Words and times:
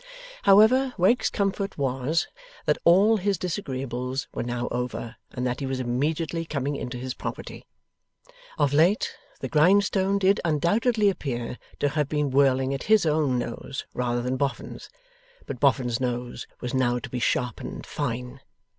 However, 0.41 0.95
Wegg's 0.97 1.29
comfort 1.29 1.77
was, 1.77 2.27
that 2.65 2.79
all 2.85 3.17
his 3.17 3.37
disagreeables 3.37 4.27
were 4.33 4.41
now 4.41 4.67
over, 4.69 5.17
and 5.29 5.45
that 5.45 5.59
he 5.59 5.67
was 5.67 5.79
immediately 5.79 6.43
coming 6.43 6.75
into 6.75 6.97
his 6.97 7.13
property. 7.13 7.67
Of 8.57 8.73
late, 8.73 9.13
the 9.41 9.47
grindstone 9.47 10.17
did 10.17 10.41
undoubtedly 10.43 11.07
appear 11.07 11.59
to 11.77 11.89
have 11.89 12.09
been 12.09 12.31
whirling 12.31 12.73
at 12.73 12.81
his 12.89 13.05
own 13.05 13.37
nose 13.37 13.85
rather 13.93 14.23
than 14.23 14.37
Boffin's, 14.37 14.89
but 15.45 15.59
Boffin's 15.59 15.99
nose 15.99 16.47
was 16.61 16.73
now 16.73 16.97
to 16.97 17.07
be 17.11 17.19
sharpened 17.19 17.85
fine. 17.85 18.41